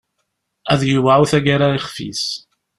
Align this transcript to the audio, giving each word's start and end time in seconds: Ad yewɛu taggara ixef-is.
Ad 0.71 0.81
yewɛu 0.89 1.23
taggara 1.31 1.67
ixef-is. 1.77 2.25